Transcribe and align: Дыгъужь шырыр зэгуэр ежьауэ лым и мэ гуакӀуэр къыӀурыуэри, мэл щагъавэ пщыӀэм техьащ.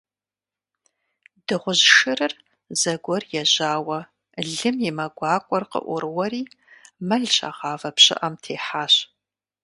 Дыгъужь 1.45 1.85
шырыр 1.95 2.33
зэгуэр 2.79 3.23
ежьауэ 3.41 3.99
лым 4.51 4.77
и 4.89 4.91
мэ 4.97 5.05
гуакӀуэр 5.17 5.63
къыӀурыуэри, 5.71 6.43
мэл 7.07 7.23
щагъавэ 7.33 7.89
пщыӀэм 7.95 8.33
техьащ. 8.43 8.93